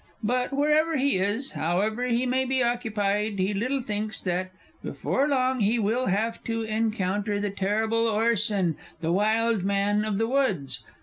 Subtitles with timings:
[0.23, 4.49] But, wherever he is, however he may be occupied, he little thinks that,
[4.83, 10.27] before long, he will have to encounter the terrible Orson, the Wild Man of the
[10.27, 10.83] Woods!